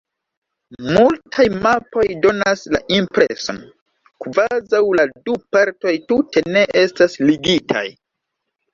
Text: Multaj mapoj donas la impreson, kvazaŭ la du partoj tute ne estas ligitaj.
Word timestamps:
Multaj 0.95 1.45
mapoj 1.65 2.05
donas 2.23 2.65
la 2.77 2.81
impreson, 2.97 3.61
kvazaŭ 4.27 4.83
la 5.03 5.09
du 5.23 5.39
partoj 5.59 5.97
tute 6.11 6.47
ne 6.53 6.69
estas 6.87 7.25
ligitaj. 7.31 7.89